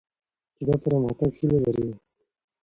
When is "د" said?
0.67-0.69